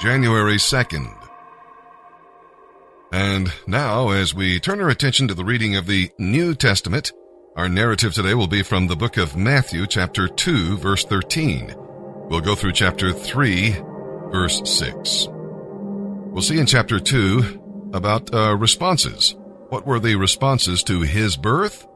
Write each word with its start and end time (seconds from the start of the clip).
January 0.00 0.56
2nd. 0.56 1.14
And 3.12 3.52
now, 3.66 4.08
as 4.08 4.34
we 4.34 4.58
turn 4.58 4.80
our 4.80 4.88
attention 4.88 5.28
to 5.28 5.34
the 5.34 5.44
reading 5.44 5.76
of 5.76 5.86
the 5.86 6.10
New 6.18 6.54
Testament, 6.54 7.12
our 7.54 7.68
narrative 7.68 8.14
today 8.14 8.32
will 8.32 8.46
be 8.46 8.62
from 8.62 8.86
the 8.86 8.96
book 8.96 9.18
of 9.18 9.36
Matthew, 9.36 9.86
chapter 9.86 10.26
2, 10.26 10.78
verse 10.78 11.04
13. 11.04 11.74
We'll 12.30 12.40
go 12.40 12.54
through 12.54 12.72
chapter 12.72 13.12
3, 13.12 13.76
verse 14.32 14.62
6. 14.64 15.28
We'll 15.28 16.40
see 16.40 16.58
in 16.58 16.64
chapter 16.64 16.98
2 16.98 17.90
about 17.92 18.32
uh, 18.32 18.56
responses. 18.56 19.36
What 19.68 19.86
were 19.86 20.00
the 20.00 20.16
responses 20.16 20.82
to 20.84 21.02
his 21.02 21.36
birth? 21.36 21.86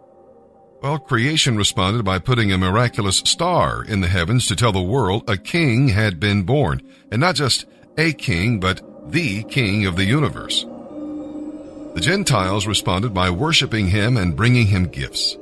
Well, 0.83 0.99
creation 0.99 1.57
responded 1.57 2.05
by 2.05 2.19
putting 2.19 2.53
a 2.53 2.59
miraculous 2.59 3.21
star 3.21 3.83
in 3.83 4.03
the 4.03 4.09
heavens 4.09 4.47
to 4.49 4.57
tell 4.57 4.73
the 4.73 4.83
world 4.83 5.25
a 5.27 5.39
king 5.39 5.89
had 5.89 6.21
been 6.21 6.43
born, 6.43 6.83
and 7.11 7.23
not 7.23 7.37
just 7.37 7.65
a 7.97 8.13
king, 8.13 8.61
but 8.61 8.83
the 9.11 9.43
king 9.45 9.87
of 9.87 9.97
the 9.97 10.05
universe. 10.05 10.65
The 11.95 12.01
Gentiles 12.01 12.67
responded 12.67 13.15
by 13.15 13.31
worshiping 13.31 13.89
him 13.89 14.17
and 14.17 14.37
bringing 14.37 14.67
him 14.67 14.89
gifts. 14.89 15.37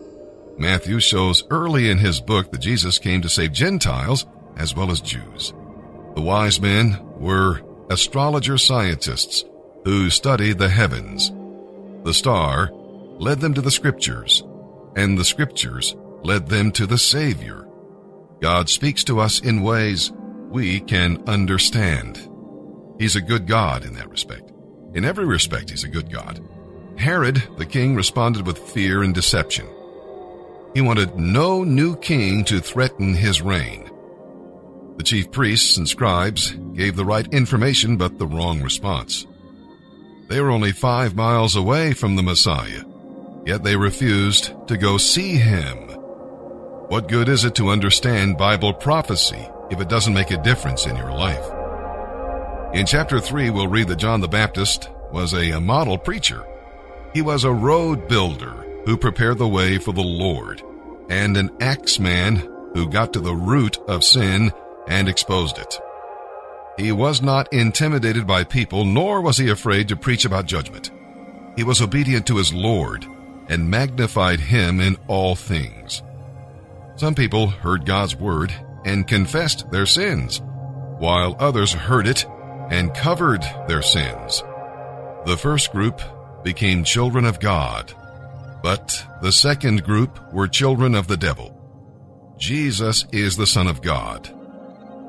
Matthew 0.59 1.01
shows 1.01 1.45
early 1.51 1.89
in 1.89 1.99
his 1.99 2.21
book 2.21 2.51
that 2.53 2.61
Jesus 2.61 2.99
came 2.99 3.23
to 3.23 3.29
save 3.29 3.53
Gentiles 3.53 4.27
as 4.57 4.77
well 4.77 4.91
as 4.91 5.01
Jews. 5.01 5.53
The 6.15 6.21
wise 6.21 6.61
men 6.61 6.99
were 7.17 7.63
astrologer 7.89 8.59
scientists 8.59 9.45
who 9.85 10.11
studied 10.11 10.59
the 10.59 10.69
heavens. 10.69 11.33
The 12.05 12.13
star 12.13 12.71
led 12.73 13.41
them 13.41 13.55
to 13.55 13.63
the 13.63 13.71
scriptures, 13.71 14.43
and 14.95 15.17
the 15.17 15.25
scriptures 15.25 15.97
led 16.23 16.49
them 16.49 16.71
to 16.73 16.87
the 16.87 16.99
Savior. 16.99 17.67
God 18.41 18.69
speaks 18.69 19.05
to 19.05 19.21
us 19.21 19.41
in 19.41 19.63
ways 19.63 20.13
we 20.51 20.81
can 20.81 21.23
understand. 21.27 22.29
He's 22.99 23.17
a 23.17 23.21
good 23.21 23.47
God 23.47 23.85
in 23.85 23.95
that 23.95 24.11
respect. 24.11 24.53
In 24.95 25.05
every 25.05 25.25
respect, 25.25 25.71
he's 25.71 25.85
a 25.85 25.89
good 25.89 26.11
God. 26.11 26.41
Herod, 26.97 27.43
the 27.57 27.67
king, 27.67 27.95
responded 27.95 28.47
with 28.47 28.59
fear 28.59 29.03
and 29.03 29.15
deception. 29.15 29.67
He 30.75 30.81
wanted 30.81 31.17
no 31.17 31.65
new 31.65 31.97
king 31.97 32.45
to 32.45 32.61
threaten 32.61 33.15
his 33.15 33.43
reign. 33.43 33.91
The 34.97 35.03
chief 35.03 35.31
priests 35.31 35.77
and 35.77 35.89
scribes 35.89 36.53
gave 36.75 36.97
the 36.97 37.05
right 37.05 37.27
information 37.33 37.97
but 37.97 38.19
the 38.19 38.27
wrong 38.27 38.63
response. 38.63 39.27
They 40.29 40.41
were 40.41 40.51
only 40.51 40.73
five 40.73 41.15
miles 41.15 41.57
away 41.57 41.93
from 41.93 42.17
the 42.17 42.23
Messiah, 42.23 42.85
yet 43.45 43.65
they 43.65 43.77
refused 43.77 44.55
to 44.69 44.77
go 44.77 44.99
see 44.99 45.37
him. 45.37 45.89
What 46.89 47.09
good 47.09 47.29
is 47.29 47.45
it 47.45 47.55
to 47.57 47.71
understand 47.71 48.39
Bible 48.39 48.75
prophecy 48.75 49.49
if 49.71 49.81
it 49.81 49.89
doesn't 49.89 50.15
make 50.15 50.31
a 50.31 50.43
difference 50.43 50.87
in 50.87 50.97
your 50.97 51.13
life? 51.13 51.62
In 52.73 52.87
chapter 52.87 53.21
3, 53.21 53.51
we'll 53.51 53.69
read 53.69 53.89
that 53.89 53.97
John 53.97 54.23
the 54.23 54.29
Baptist 54.29 54.89
was 55.13 55.35
a, 55.35 55.61
model 55.61 55.99
preacher. 55.99 56.43
He 57.13 57.21
was 57.21 57.45
a 57.45 57.53
road 57.53 58.09
builder 58.09 58.65
who 58.87 58.97
prepared 58.97 59.37
the 59.37 59.47
way 59.47 59.77
for 59.77 59.93
the 59.93 60.01
Lord, 60.01 60.63
and 61.11 61.37
an 61.37 61.51
axeman 61.61 62.37
who 62.73 62.89
got 62.89 63.13
to 63.13 63.21
the 63.21 63.35
root 63.35 63.77
of 63.89 64.03
sin 64.03 64.51
and 64.89 65.07
exposed 65.07 65.59
it. 65.59 65.79
He 66.79 66.93
was 66.93 67.21
not 67.21 67.53
intimidated 67.53 68.27
by 68.27 68.45
people, 68.45 68.87
nor 68.87 69.21
was 69.21 69.37
he 69.37 69.51
afraid 69.51 69.89
to 69.89 69.97
preach 69.97 70.25
about 70.25 70.47
judgment. 70.47 70.91
He 71.57 71.65
was 71.65 71.83
obedient 71.83 72.27
to 72.29 72.39
his 72.39 72.55
Lord 72.55 73.05
and 73.49 73.71
magnified 73.71 74.41
him 74.41 74.81
in 74.81 74.97
all 75.09 75.35
things. 75.35 76.03
Some 76.97 77.15
people 77.15 77.49
heard 77.49 77.85
God's 77.85 78.17
word 78.17 78.51
and 78.87 79.07
confessed 79.07 79.71
their 79.71 79.85
sins, 79.85 80.41
while 80.99 81.37
others 81.39 81.75
heard 81.75 82.07
it 82.07 82.25
and 82.73 82.95
covered 82.95 83.43
their 83.69 83.83
sins. 83.83 84.43
The 85.27 85.37
first 85.37 85.71
group 85.73 86.01
became 86.43 86.85
children 86.85 87.27
of 87.27 87.39
God, 87.39 87.93
but 88.63 89.07
the 89.21 89.31
second 89.31 89.85
group 89.85 90.33
were 90.33 90.49
children 90.49 90.95
of 90.95 91.07
the 91.07 91.19
devil. 91.19 91.57
Jesus 92.39 93.05
is 93.13 93.37
the 93.37 93.47
Son 93.47 93.67
of 93.67 93.83
God. 93.83 94.35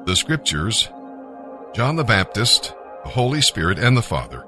The 0.06 0.16
scriptures, 0.16 0.90
John 1.74 1.96
the 1.96 2.04
Baptist, 2.04 2.76
the 3.06 3.10
Holy 3.10 3.42
Spirit, 3.42 3.80
and 3.80 3.96
the 3.96 4.02
Father 4.02 4.46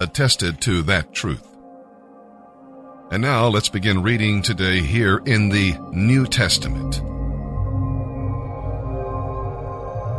attested 0.00 0.60
to 0.62 0.82
that 0.84 1.12
truth. 1.12 1.46
And 3.10 3.22
now 3.22 3.46
let's 3.48 3.68
begin 3.68 4.02
reading 4.02 4.40
today 4.40 4.80
here 4.80 5.18
in 5.26 5.50
the 5.50 5.76
New 5.92 6.26
Testament. 6.26 6.94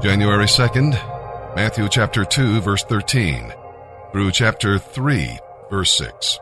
January 0.02 0.46
2nd, 0.46 1.17
Matthew 1.58 1.90
chapter 1.90 2.24
2 2.24 2.62
verse 2.62 2.84
13 2.84 3.52
through 4.12 4.30
chapter 4.30 4.78
3 4.78 5.40
verse 5.72 5.92
6. 5.98 6.38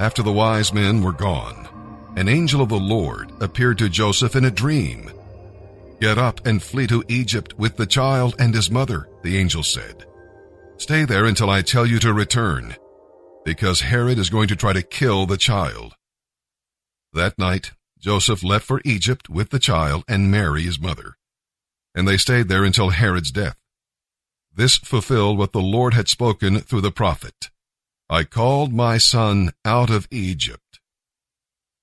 After 0.00 0.24
the 0.24 0.32
wise 0.32 0.72
men 0.74 1.00
were 1.00 1.12
gone, 1.12 1.68
an 2.16 2.28
angel 2.28 2.60
of 2.60 2.68
the 2.68 2.80
Lord 2.80 3.30
appeared 3.40 3.78
to 3.78 3.88
Joseph 3.88 4.34
in 4.34 4.44
a 4.44 4.50
dream. 4.50 5.08
Get 6.00 6.18
up 6.18 6.44
and 6.44 6.60
flee 6.60 6.88
to 6.88 7.04
Egypt 7.06 7.56
with 7.56 7.76
the 7.76 7.86
child 7.86 8.34
and 8.40 8.52
his 8.52 8.72
mother, 8.72 9.08
the 9.22 9.38
angel 9.38 9.62
said. 9.62 10.04
Stay 10.76 11.04
there 11.04 11.26
until 11.26 11.48
I 11.48 11.62
tell 11.62 11.86
you 11.86 12.00
to 12.00 12.12
return, 12.12 12.74
because 13.44 13.82
Herod 13.82 14.18
is 14.18 14.30
going 14.30 14.48
to 14.48 14.56
try 14.56 14.72
to 14.72 14.82
kill 14.82 15.26
the 15.26 15.36
child. 15.36 15.94
That 17.12 17.38
night, 17.38 17.70
Joseph 18.00 18.42
left 18.42 18.64
for 18.64 18.82
Egypt 18.84 19.30
with 19.30 19.50
the 19.50 19.60
child 19.60 20.02
and 20.08 20.28
Mary, 20.28 20.62
his 20.62 20.80
mother 20.80 21.14
and 21.94 22.06
they 22.06 22.16
stayed 22.16 22.48
there 22.48 22.64
until 22.64 22.90
Herod's 22.90 23.30
death. 23.30 23.56
This 24.54 24.76
fulfilled 24.76 25.38
what 25.38 25.52
the 25.52 25.60
Lord 25.60 25.94
had 25.94 26.08
spoken 26.08 26.60
through 26.60 26.80
the 26.80 26.90
prophet. 26.90 27.50
I 28.08 28.24
called 28.24 28.72
my 28.72 28.98
son 28.98 29.52
out 29.64 29.90
of 29.90 30.08
Egypt. 30.10 30.80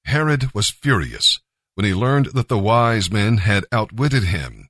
Herod 0.06 0.54
was 0.54 0.70
furious 0.70 1.40
when 1.76 1.86
he 1.86 1.94
learned 1.94 2.28
that 2.28 2.48
the 2.48 2.58
wise 2.58 3.12
men 3.12 3.38
had 3.38 3.66
outwitted 3.72 4.24
him. 4.24 4.70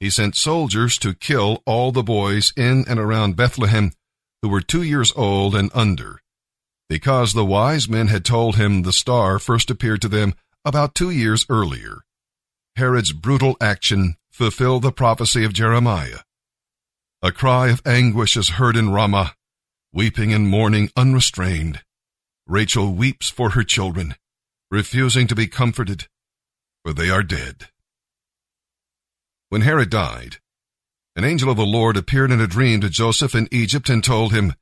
He 0.00 0.10
sent 0.10 0.36
soldiers 0.36 0.98
to 0.98 1.14
kill 1.14 1.62
all 1.66 1.92
the 1.92 2.02
boys 2.02 2.52
in 2.56 2.84
and 2.88 2.98
around 2.98 3.36
Bethlehem 3.36 3.92
who 4.42 4.48
were 4.48 4.60
two 4.60 4.82
years 4.82 5.12
old 5.16 5.54
and 5.54 5.70
under, 5.74 6.20
because 6.88 7.32
the 7.32 7.44
wise 7.44 7.88
men 7.88 8.08
had 8.08 8.24
told 8.24 8.56
him 8.56 8.82
the 8.82 8.92
star 8.92 9.38
first 9.38 9.70
appeared 9.70 10.02
to 10.02 10.08
them 10.08 10.34
about 10.64 10.94
two 10.94 11.10
years 11.10 11.46
earlier. 11.48 12.02
Herod's 12.76 13.12
brutal 13.12 13.56
action 13.60 14.16
fulfilled 14.36 14.82
the 14.82 14.92
prophecy 14.92 15.44
of 15.44 15.54
Jeremiah. 15.54 16.18
A 17.22 17.32
cry 17.32 17.70
of 17.70 17.80
anguish 17.86 18.36
is 18.36 18.50
heard 18.50 18.76
in 18.76 18.90
Ramah, 18.90 19.34
weeping 19.94 20.34
and 20.34 20.46
mourning 20.46 20.90
unrestrained. 20.94 21.82
Rachel 22.46 22.92
weeps 22.92 23.30
for 23.30 23.50
her 23.50 23.64
children, 23.64 24.14
refusing 24.70 25.26
to 25.28 25.34
be 25.34 25.46
comforted, 25.46 26.06
for 26.84 26.92
they 26.92 27.08
are 27.08 27.22
dead. 27.22 27.68
When 29.48 29.62
Herod 29.62 29.88
died, 29.88 30.36
an 31.16 31.24
angel 31.24 31.48
of 31.48 31.56
the 31.56 31.64
Lord 31.64 31.96
appeared 31.96 32.30
in 32.30 32.42
a 32.42 32.46
dream 32.46 32.82
to 32.82 32.90
Joseph 32.90 33.34
in 33.34 33.48
Egypt 33.50 33.88
and 33.88 34.04
told 34.04 34.34
him, 34.34 34.52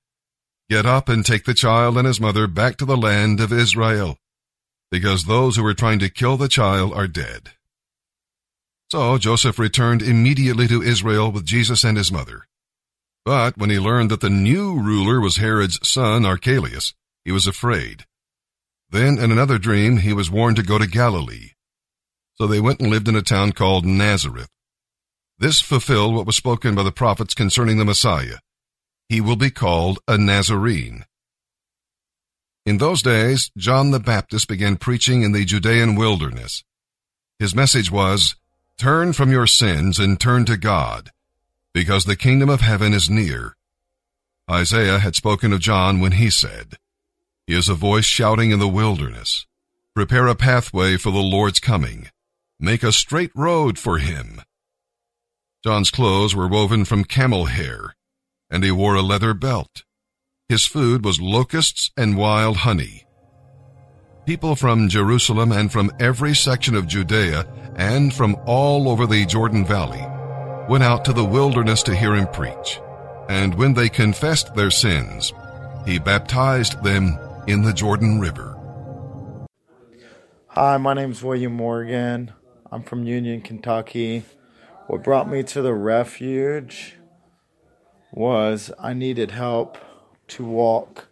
Get 0.70 0.86
up 0.86 1.08
and 1.08 1.26
take 1.26 1.46
the 1.46 1.52
child 1.52 1.98
and 1.98 2.06
his 2.06 2.20
mother 2.20 2.46
back 2.46 2.76
to 2.76 2.84
the 2.84 2.96
land 2.96 3.40
of 3.40 3.52
Israel, 3.52 4.18
because 4.92 5.24
those 5.24 5.56
who 5.56 5.64
were 5.64 5.74
trying 5.74 5.98
to 5.98 6.08
kill 6.08 6.36
the 6.36 6.46
child 6.46 6.92
are 6.94 7.08
dead. 7.08 7.50
So 8.94 9.18
Joseph 9.18 9.58
returned 9.58 10.02
immediately 10.02 10.68
to 10.68 10.80
Israel 10.80 11.32
with 11.32 11.44
Jesus 11.44 11.82
and 11.82 11.96
his 11.96 12.12
mother. 12.12 12.46
But 13.24 13.58
when 13.58 13.68
he 13.68 13.80
learned 13.80 14.08
that 14.12 14.20
the 14.20 14.30
new 14.30 14.80
ruler 14.80 15.20
was 15.20 15.38
Herod's 15.38 15.80
son 15.82 16.24
Archelaus, 16.24 16.94
he 17.24 17.32
was 17.32 17.48
afraid. 17.48 18.04
Then 18.90 19.18
in 19.18 19.32
another 19.32 19.58
dream 19.58 19.96
he 19.96 20.12
was 20.12 20.30
warned 20.30 20.58
to 20.58 20.62
go 20.62 20.78
to 20.78 20.86
Galilee. 20.86 21.54
So 22.36 22.46
they 22.46 22.60
went 22.60 22.78
and 22.78 22.88
lived 22.88 23.08
in 23.08 23.16
a 23.16 23.22
town 23.22 23.50
called 23.50 23.84
Nazareth. 23.84 24.48
This 25.40 25.60
fulfilled 25.60 26.14
what 26.14 26.26
was 26.26 26.36
spoken 26.36 26.76
by 26.76 26.84
the 26.84 26.92
prophets 26.92 27.34
concerning 27.34 27.78
the 27.78 27.84
Messiah. 27.84 28.36
He 29.08 29.20
will 29.20 29.34
be 29.34 29.50
called 29.50 29.98
a 30.06 30.16
Nazarene. 30.16 31.04
In 32.64 32.78
those 32.78 33.02
days, 33.02 33.50
John 33.58 33.90
the 33.90 33.98
Baptist 33.98 34.46
began 34.46 34.76
preaching 34.76 35.22
in 35.22 35.32
the 35.32 35.44
Judean 35.44 35.96
wilderness. 35.96 36.62
His 37.40 37.56
message 37.56 37.90
was, 37.90 38.36
Turn 38.78 39.12
from 39.12 39.30
your 39.30 39.46
sins 39.46 39.98
and 40.00 40.18
turn 40.18 40.44
to 40.46 40.56
God, 40.56 41.10
because 41.72 42.04
the 42.04 42.16
kingdom 42.16 42.50
of 42.50 42.60
heaven 42.60 42.92
is 42.92 43.08
near. 43.08 43.54
Isaiah 44.50 44.98
had 44.98 45.14
spoken 45.14 45.52
of 45.52 45.60
John 45.60 46.00
when 46.00 46.12
he 46.12 46.28
said, 46.28 46.76
He 47.46 47.54
is 47.54 47.68
a 47.68 47.74
voice 47.74 48.04
shouting 48.04 48.50
in 48.50 48.58
the 48.58 48.68
wilderness, 48.68 49.46
Prepare 49.94 50.26
a 50.26 50.34
pathway 50.34 50.96
for 50.96 51.12
the 51.12 51.22
Lord's 51.22 51.60
coming. 51.60 52.08
Make 52.58 52.82
a 52.82 52.90
straight 52.92 53.30
road 53.36 53.78
for 53.78 53.98
him. 53.98 54.42
John's 55.62 55.90
clothes 55.90 56.34
were 56.34 56.48
woven 56.48 56.84
from 56.84 57.04
camel 57.04 57.46
hair, 57.46 57.94
and 58.50 58.64
he 58.64 58.72
wore 58.72 58.96
a 58.96 59.02
leather 59.02 59.34
belt. 59.34 59.84
His 60.48 60.66
food 60.66 61.04
was 61.04 61.20
locusts 61.20 61.90
and 61.96 62.16
wild 62.16 62.58
honey. 62.58 63.06
People 64.26 64.56
from 64.56 64.88
Jerusalem 64.88 65.52
and 65.52 65.70
from 65.70 65.92
every 66.00 66.34
section 66.34 66.74
of 66.74 66.86
Judea 66.86 67.46
and 67.76 68.12
from 68.12 68.36
all 68.46 68.88
over 68.88 69.06
the 69.06 69.26
Jordan 69.26 69.66
Valley 69.66 70.02
went 70.66 70.82
out 70.82 71.04
to 71.04 71.12
the 71.12 71.24
wilderness 71.24 71.82
to 71.82 71.94
hear 71.94 72.14
him 72.14 72.28
preach. 72.28 72.80
And 73.28 73.54
when 73.54 73.74
they 73.74 73.90
confessed 73.90 74.54
their 74.54 74.70
sins, 74.70 75.34
he 75.84 75.98
baptized 75.98 76.82
them 76.82 77.18
in 77.46 77.64
the 77.64 77.74
Jordan 77.74 78.18
River. 78.18 78.58
Hi, 80.48 80.78
my 80.78 80.94
name 80.94 81.10
is 81.10 81.22
William 81.22 81.52
Morgan. 81.52 82.32
I'm 82.72 82.82
from 82.82 83.04
Union, 83.04 83.42
Kentucky. 83.42 84.24
What 84.86 85.04
brought 85.04 85.30
me 85.30 85.42
to 85.42 85.60
the 85.60 85.74
refuge 85.74 86.94
was 88.10 88.72
I 88.78 88.94
needed 88.94 89.32
help 89.32 89.76
to 90.28 90.46
walk 90.46 91.08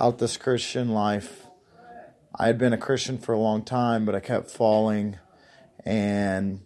out 0.00 0.18
this 0.18 0.36
Christian 0.36 0.88
life. 0.88 1.45
I 2.34 2.46
had 2.46 2.58
been 2.58 2.72
a 2.72 2.78
Christian 2.78 3.18
for 3.18 3.32
a 3.32 3.38
long 3.38 3.62
time, 3.62 4.04
but 4.04 4.14
I 4.14 4.20
kept 4.20 4.50
falling, 4.50 5.18
and 5.84 6.60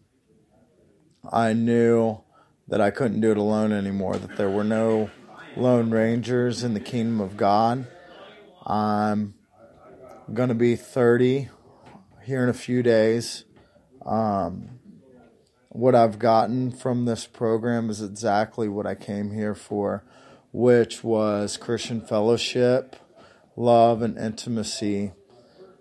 I 1.30 1.52
knew 1.52 2.22
that 2.68 2.80
I 2.80 2.90
couldn't 2.90 3.20
do 3.20 3.30
it 3.30 3.36
alone 3.36 3.72
anymore, 3.72 4.16
that 4.16 4.36
there 4.36 4.50
were 4.50 4.64
no 4.64 5.10
lone 5.56 5.90
rangers 5.90 6.64
in 6.64 6.74
the 6.74 6.80
kingdom 6.80 7.20
of 7.20 7.36
God. 7.36 7.86
I'm 8.66 9.34
going 10.32 10.48
to 10.48 10.54
be 10.54 10.76
30 10.76 11.48
here 12.24 12.42
in 12.42 12.48
a 12.48 12.54
few 12.54 12.82
days. 12.82 13.44
Um, 14.04 14.80
what 15.68 15.94
I've 15.94 16.18
gotten 16.18 16.72
from 16.72 17.04
this 17.04 17.26
program 17.26 17.90
is 17.90 18.02
exactly 18.02 18.68
what 18.68 18.86
I 18.86 18.94
came 18.94 19.32
here 19.32 19.54
for, 19.54 20.04
which 20.52 21.04
was 21.04 21.56
Christian 21.56 22.00
fellowship, 22.00 22.96
love, 23.56 24.02
and 24.02 24.18
intimacy 24.18 25.12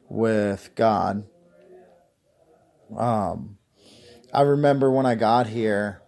with 0.09 0.71
God. 0.75 1.23
Um, 2.97 3.57
I 4.33 4.41
remember 4.41 4.91
when 4.91 5.05
I 5.05 5.15
got 5.15 5.47
here 5.47 6.01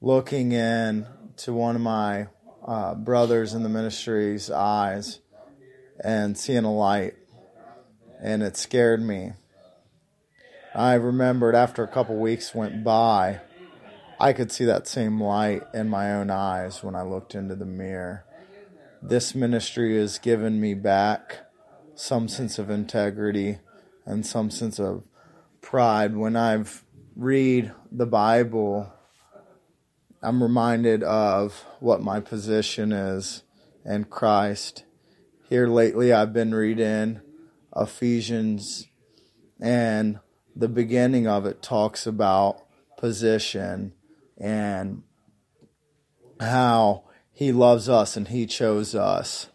looking 0.00 0.52
in 0.52 1.06
to 1.38 1.52
one 1.52 1.74
of 1.74 1.82
my 1.82 2.28
uh, 2.66 2.94
brothers 2.94 3.54
in 3.54 3.62
the 3.62 3.68
ministry's 3.68 4.50
eyes 4.50 5.20
and 6.02 6.36
seeing 6.36 6.64
a 6.64 6.74
light, 6.74 7.14
and 8.22 8.42
it 8.42 8.56
scared 8.56 9.02
me. 9.02 9.32
I 10.74 10.94
remembered 10.94 11.54
after 11.54 11.82
a 11.82 11.88
couple 11.88 12.16
weeks 12.16 12.54
went 12.54 12.84
by, 12.84 13.40
I 14.20 14.34
could 14.34 14.52
see 14.52 14.66
that 14.66 14.86
same 14.86 15.22
light 15.22 15.62
in 15.72 15.88
my 15.88 16.12
own 16.12 16.30
eyes 16.30 16.82
when 16.82 16.94
I 16.94 17.02
looked 17.02 17.34
into 17.34 17.54
the 17.54 17.64
mirror. 17.64 18.24
This 19.02 19.34
ministry 19.34 19.96
has 19.98 20.18
given 20.18 20.60
me 20.60 20.74
back 20.74 21.45
some 21.96 22.28
sense 22.28 22.58
of 22.58 22.70
integrity 22.70 23.58
and 24.04 24.24
some 24.24 24.50
sense 24.50 24.78
of 24.78 25.04
pride 25.62 26.14
when 26.14 26.36
I've 26.36 26.84
read 27.16 27.72
the 27.90 28.06
Bible, 28.06 28.92
I'm 30.22 30.42
reminded 30.42 31.02
of 31.02 31.64
what 31.80 32.02
my 32.02 32.20
position 32.20 32.92
is 32.92 33.42
in 33.84 34.04
Christ. 34.04 34.84
Here 35.48 35.66
lately, 35.66 36.12
I've 36.12 36.32
been 36.32 36.54
reading 36.54 37.20
Ephesians, 37.74 38.86
and 39.60 40.20
the 40.54 40.68
beginning 40.68 41.26
of 41.26 41.46
it 41.46 41.62
talks 41.62 42.06
about 42.06 42.66
position 42.98 43.92
and 44.38 45.02
how 46.40 47.04
He 47.32 47.52
loves 47.52 47.88
us 47.88 48.16
and 48.16 48.28
He 48.28 48.46
chose 48.46 48.94
us. 48.94 49.48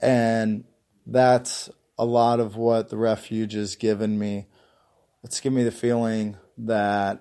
And 0.00 0.64
that's 1.06 1.70
a 1.98 2.04
lot 2.04 2.40
of 2.40 2.56
what 2.56 2.88
the 2.88 2.96
refuge 2.96 3.54
has 3.54 3.76
given 3.76 4.18
me. 4.18 4.46
It's 5.22 5.40
given 5.40 5.56
me 5.56 5.64
the 5.64 5.70
feeling 5.70 6.36
that 6.58 7.20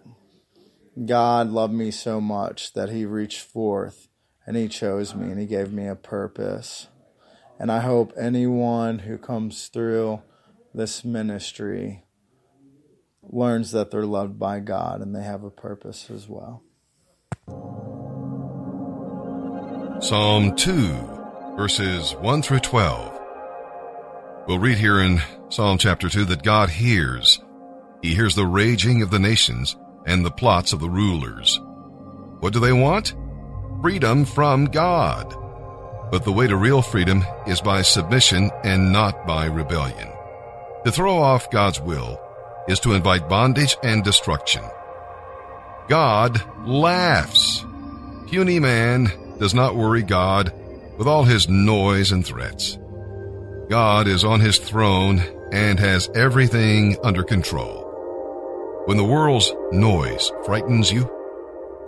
God 1.06 1.50
loved 1.50 1.74
me 1.74 1.92
so 1.92 2.20
much 2.20 2.74
that 2.74 2.90
He 2.90 3.06
reached 3.06 3.42
forth 3.42 4.08
and 4.46 4.58
He 4.58 4.68
chose 4.68 5.16
me 5.16 5.30
and 5.32 5.40
He 5.40 5.46
gave 5.46 5.72
me 5.72 5.88
a 5.88 5.96
purpose. 5.96 6.88
And 7.60 7.72
I 7.72 7.80
hope 7.80 8.14
anyone 8.20 9.00
who 9.00 9.18
comes 9.18 9.68
through 9.68 10.22
this 10.74 11.06
ministry 11.06 12.04
learns 13.22 13.72
that 13.72 13.92
they're 13.92 14.06
loved 14.06 14.40
by 14.40 14.60
God 14.60 15.02
and 15.02 15.16
they 15.16 15.24
have 15.24 15.44
a 15.44 15.52
purpose 15.52 16.10
as 16.10 16.28
well. 16.28 16.64
Psalm 20.02 20.56
2, 20.56 21.56
verses 21.56 22.14
1 22.16 22.42
through 22.42 22.60
12. 22.60 23.21
We'll 24.48 24.60
read 24.60 24.80
here 24.80 25.00
in 25.00 25.22
Psalm 25.50 25.78
chapter 25.78 26.10
2 26.10 26.26
that 26.26 26.44
God 26.44 26.70
hears 26.70 27.40
he 28.02 28.16
hears 28.16 28.34
the 28.34 28.46
raging 28.46 29.04
of 29.04 29.12
the 29.12 29.20
nations 29.20 29.76
and 30.08 30.26
the 30.26 30.32
plots 30.32 30.74
of 30.74 30.80
the 30.80 30.90
rulers. 30.90 31.60
What 32.40 32.52
do 32.52 32.60
they 32.60 32.74
want? 32.74 33.14
Freedom 33.82 34.26
from 34.26 34.66
God. 34.66 35.36
But 36.12 36.24
the 36.24 36.32
way 36.32 36.48
to 36.48 36.56
real 36.56 36.82
freedom 36.82 37.24
is 37.46 37.62
by 37.62 37.84
submission 37.84 38.50
and 38.64 38.92
not 38.92 39.28
by 39.28 39.46
rebellion. 39.46 40.10
To 40.86 40.92
throw 40.92 41.18
off 41.18 41.52
God's 41.52 41.80
will 41.80 42.20
is 42.68 42.80
to 42.82 42.94
invite 42.94 43.30
bondage 43.30 43.78
and 43.84 44.04
destruction. 44.04 44.64
God 45.88 46.42
laughs. 46.66 47.64
Puny 48.28 48.60
man 48.60 49.12
does 49.38 49.54
not 49.54 49.76
worry 49.76 50.02
God 50.02 50.52
with 50.98 51.08
all 51.08 51.24
his 51.24 51.48
noise 51.48 52.12
and 52.12 52.26
threats. 52.26 52.80
God 53.72 54.10
is 54.10 54.26
on 54.26 54.42
his 54.42 54.58
throne 54.58 55.24
and 55.54 55.80
has 55.80 56.10
everything 56.14 56.98
under 57.06 57.24
control. 57.24 58.84
When 58.84 58.98
the 58.98 59.06
world's 59.06 59.56
noise 59.72 60.30
frightens 60.44 60.92
you, 60.92 61.10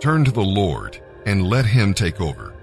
turn 0.00 0.24
to 0.24 0.30
the 0.30 0.40
Lord 0.40 0.98
and 1.26 1.46
let 1.46 1.66
Him 1.66 1.92
take 1.92 2.22
over. 2.22 2.54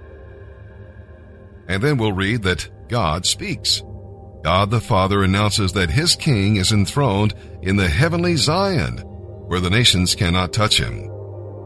And 1.67 1.83
then 1.83 1.97
we'll 1.97 2.13
read 2.13 2.41
that 2.43 2.67
God 2.87 3.27
speaks. 3.27 3.83
God 4.43 4.71
the 4.71 4.81
Father 4.81 5.21
announces 5.21 5.73
that 5.73 5.91
His 5.91 6.15
King 6.15 6.55
is 6.55 6.71
enthroned 6.71 7.35
in 7.61 7.75
the 7.75 7.89
heavenly 7.89 8.37
Zion, 8.37 8.97
where 9.45 9.59
the 9.59 9.69
nations 9.69 10.15
cannot 10.15 10.51
touch 10.51 10.79
Him. 10.79 11.05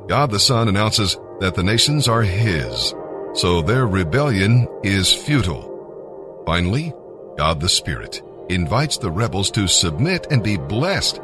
God 0.08 0.30
the 0.30 0.42
Son 0.42 0.68
announces 0.68 1.18
that 1.40 1.56
the 1.56 1.64
nations 1.64 2.10
are 2.10 2.22
His, 2.22 2.94
so 3.34 3.62
their 3.62 3.88
rebellion 3.88 4.68
is 4.84 5.14
futile. 5.14 6.44
Finally, 6.46 6.94
God 7.38 7.60
the 7.60 7.70
Spirit 7.70 8.22
invites 8.50 8.98
the 8.98 9.12
rebels 9.12 9.52
to 9.52 9.68
submit 9.68 10.28
and 10.32 10.44
be 10.44 10.58
blessed 10.58 11.20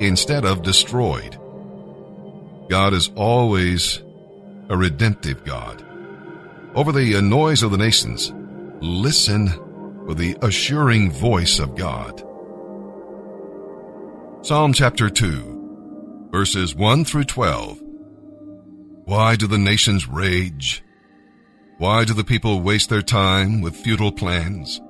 instead 0.00 0.44
of 0.44 0.62
destroyed. 0.62 1.38
God 2.68 2.92
is 2.92 3.10
always 3.14 4.02
a 4.68 4.76
redemptive 4.76 5.44
God. 5.44 5.84
Over 6.74 6.92
the 6.92 7.20
noise 7.22 7.62
of 7.62 7.70
the 7.70 7.78
nations, 7.78 8.32
listen 8.80 9.48
for 10.06 10.14
the 10.14 10.36
assuring 10.42 11.12
voice 11.12 11.58
of 11.58 11.76
God. 11.76 12.22
Psalm 14.42 14.72
chapter 14.72 15.08
2, 15.08 16.28
verses 16.30 16.74
1 16.74 17.04
through 17.04 17.24
12. 17.24 17.80
Why 19.04 19.36
do 19.36 19.46
the 19.46 19.58
nations 19.58 20.08
rage? 20.08 20.82
Why 21.78 22.04
do 22.04 22.12
the 22.12 22.24
people 22.24 22.60
waste 22.60 22.90
their 22.90 23.02
time 23.02 23.60
with 23.60 23.76
futile 23.76 24.12
plans? 24.12 24.80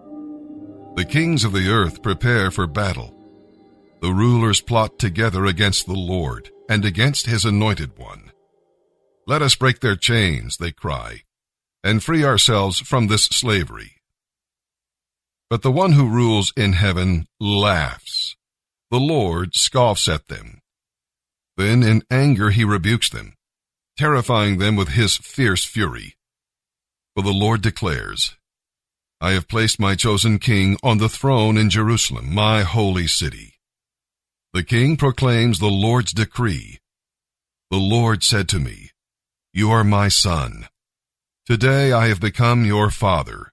The 0.97 1.05
kings 1.05 1.43
of 1.43 1.53
the 1.53 1.69
earth 1.69 2.03
prepare 2.03 2.53
for 2.53 2.69
battle. 2.69 3.13
The 4.01 4.13
rulers 4.13 4.61
plot 4.61 4.97
together 4.97 5.45
against 5.45 5.87
the 5.87 5.95
Lord 5.95 6.51
and 6.69 6.85
against 6.85 7.27
his 7.27 7.45
anointed 7.45 7.99
one. 7.99 8.31
Let 9.27 9.43
us 9.43 9.57
break 9.57 9.81
their 9.81 9.97
chains, 9.97 10.57
they 10.57 10.71
cry, 10.71 11.23
and 11.83 12.03
free 12.03 12.25
ourselves 12.25 12.79
from 12.79 13.09
this 13.09 13.25
slavery. 13.25 13.97
But 15.51 15.63
the 15.63 15.73
one 15.73 15.93
who 15.93 16.09
rules 16.09 16.53
in 16.57 16.75
heaven 16.75 17.27
laughs. 17.41 18.37
The 18.93 19.01
Lord 19.01 19.57
scoffs 19.57 20.07
at 20.07 20.29
them. 20.29 20.61
Then 21.57 21.83
in 21.83 22.05
anger 22.09 22.51
he 22.51 22.65
rebukes 22.65 23.09
them, 23.11 23.35
terrifying 23.99 24.59
them 24.59 24.77
with 24.77 24.91
his 24.91 25.17
fierce 25.17 25.65
fury. 25.65 26.15
For 27.17 27.25
the 27.25 27.33
Lord 27.33 27.63
declares, 27.63 28.37
I 29.25 29.33
have 29.33 29.49
placed 29.49 29.81
my 29.81 29.95
chosen 29.95 30.39
king 30.39 30.77
on 30.83 30.99
the 30.99 31.09
throne 31.09 31.57
in 31.57 31.71
Jerusalem, 31.71 32.35
my 32.35 32.61
holy 32.61 33.07
city. 33.07 33.55
The 34.53 34.63
king 34.63 34.99
proclaims 34.99 35.59
the 35.59 35.71
Lord's 35.71 36.13
decree. 36.13 36.79
The 37.71 37.79
Lord 37.79 38.23
said 38.23 38.51
to 38.51 38.59
me, 38.59 38.91
You 39.55 39.71
are 39.71 39.83
my 39.83 40.09
son. 40.09 40.69
Today 41.47 41.91
I 41.91 42.09
have 42.09 42.21
become 42.21 42.67
your 42.67 42.91
father. 42.91 43.51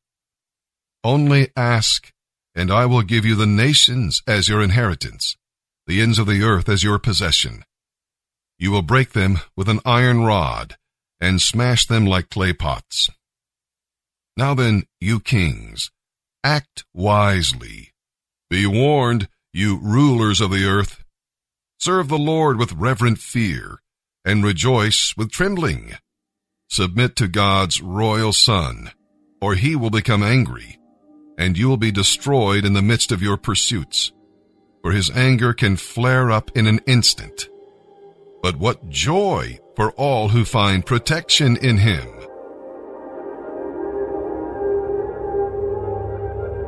Only 1.05 1.51
ask, 1.55 2.11
and 2.53 2.69
I 2.69 2.85
will 2.85 3.01
give 3.01 3.25
you 3.25 3.35
the 3.35 3.47
nations 3.47 4.21
as 4.27 4.49
your 4.49 4.61
inheritance, 4.61 5.37
the 5.87 6.01
ends 6.01 6.19
of 6.19 6.27
the 6.27 6.43
earth 6.43 6.67
as 6.67 6.83
your 6.83 6.99
possession. 6.99 7.63
You 8.59 8.71
will 8.71 8.81
break 8.81 9.13
them 9.13 9.39
with 9.55 9.69
an 9.69 9.79
iron 9.85 10.25
rod, 10.25 10.75
and 11.21 11.41
smash 11.41 11.85
them 11.85 12.05
like 12.05 12.29
clay 12.29 12.51
pots. 12.51 13.09
Now 14.37 14.53
then, 14.53 14.83
you 14.99 15.19
kings, 15.19 15.91
act 16.43 16.85
wisely. 16.93 17.93
Be 18.49 18.65
warned, 18.65 19.27
you 19.53 19.77
rulers 19.77 20.41
of 20.41 20.51
the 20.51 20.65
earth. 20.65 21.03
Serve 21.79 22.07
the 22.07 22.17
Lord 22.17 22.57
with 22.57 22.73
reverent 22.73 23.17
fear, 23.17 23.79
and 24.23 24.43
rejoice 24.43 25.15
with 25.17 25.31
trembling. 25.31 25.93
Submit 26.69 27.15
to 27.17 27.27
God's 27.27 27.81
royal 27.81 28.33
Son, 28.33 28.91
or 29.41 29.55
he 29.55 29.75
will 29.75 29.89
become 29.89 30.23
angry, 30.23 30.79
and 31.37 31.57
you 31.57 31.67
will 31.67 31.77
be 31.77 31.91
destroyed 31.91 32.65
in 32.65 32.73
the 32.73 32.81
midst 32.81 33.11
of 33.11 33.21
your 33.21 33.37
pursuits, 33.37 34.11
for 34.81 34.91
his 34.91 35.09
anger 35.11 35.53
can 35.53 35.75
flare 35.75 36.31
up 36.31 36.55
in 36.55 36.67
an 36.67 36.79
instant. 36.87 37.49
But 38.41 38.57
what 38.57 38.89
joy 38.89 39.59
for 39.75 39.91
all 39.93 40.29
who 40.29 40.45
find 40.45 40.85
protection 40.85 41.57
in 41.57 41.77
him. 41.77 42.20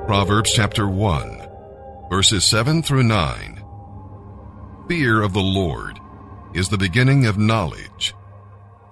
Proverbs 0.06 0.52
chapter 0.52 0.90
1, 0.90 1.48
verses 2.10 2.44
7 2.44 2.84
through 2.84 3.04
9. 3.04 3.64
Fear 4.90 5.22
of 5.22 5.32
the 5.32 5.40
Lord 5.40 5.98
is 6.54 6.68
the 6.68 6.78
beginning 6.78 7.26
of 7.26 7.38
knowledge. 7.38 8.14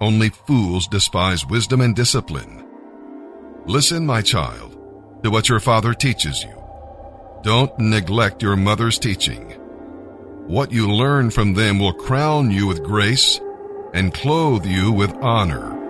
Only 0.00 0.30
fools 0.30 0.88
despise 0.88 1.44
wisdom 1.44 1.82
and 1.82 1.94
discipline. 1.94 2.66
Listen, 3.66 4.06
my 4.06 4.22
child, 4.22 4.72
to 5.22 5.30
what 5.30 5.50
your 5.50 5.60
father 5.60 5.92
teaches 5.92 6.42
you. 6.42 6.54
Don't 7.42 7.78
neglect 7.78 8.42
your 8.42 8.56
mother's 8.56 8.98
teaching. 8.98 9.50
What 10.46 10.72
you 10.72 10.90
learn 10.90 11.30
from 11.30 11.52
them 11.52 11.78
will 11.78 11.92
crown 11.92 12.50
you 12.50 12.66
with 12.66 12.82
grace 12.82 13.38
and 13.92 14.14
clothe 14.14 14.64
you 14.64 14.90
with 14.90 15.12
honor. 15.16 15.81